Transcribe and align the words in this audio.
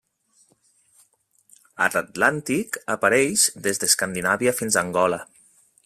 A 1.87 1.89
l'Atlàntic 1.95 2.79
apareix 2.95 3.45
des 3.69 3.81
d'Escandinàvia 3.85 4.59
fins 4.63 4.81
a 4.83 4.87
Angola. 4.89 5.23